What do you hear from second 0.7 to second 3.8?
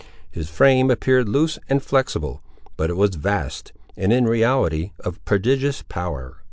appeared loose and flexible; but it was vast,